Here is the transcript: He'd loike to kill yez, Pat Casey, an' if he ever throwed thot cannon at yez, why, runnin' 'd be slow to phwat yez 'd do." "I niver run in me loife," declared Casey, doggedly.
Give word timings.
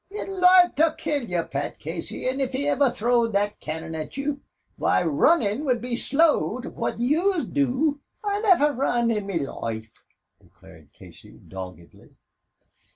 He'd 0.09 0.25
loike 0.27 0.75
to 0.77 0.95
kill 0.97 1.25
yez, 1.29 1.49
Pat 1.51 1.77
Casey, 1.77 2.27
an' 2.27 2.39
if 2.39 2.53
he 2.53 2.67
ever 2.67 2.89
throwed 2.89 3.35
thot 3.35 3.59
cannon 3.59 3.93
at 3.93 4.17
yez, 4.17 4.35
why, 4.75 5.03
runnin' 5.03 5.67
'd 5.67 5.79
be 5.79 5.95
slow 5.95 6.59
to 6.59 6.71
phwat 6.71 6.95
yez 6.97 7.43
'd 7.45 7.53
do." 7.53 7.99
"I 8.23 8.39
niver 8.41 8.73
run 8.73 9.11
in 9.11 9.27
me 9.27 9.37
loife," 9.37 9.91
declared 10.39 10.91
Casey, 10.91 11.39
doggedly. 11.47 12.15